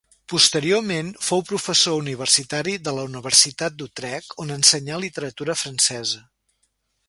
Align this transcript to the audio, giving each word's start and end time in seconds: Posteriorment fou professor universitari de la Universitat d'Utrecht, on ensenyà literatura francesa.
Posteriorment 0.31 1.09
fou 1.25 1.43
professor 1.49 1.99
universitari 2.05 2.73
de 2.87 2.95
la 3.01 3.05
Universitat 3.11 3.77
d'Utrecht, 3.83 4.35
on 4.47 4.57
ensenyà 4.59 5.01
literatura 5.07 5.61
francesa. 5.65 6.27